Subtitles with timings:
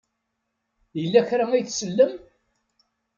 [0.99, 2.13] Yella kra ay tsellem?